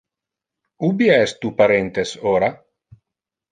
[0.87, 2.53] Ubi es tu parentes ora?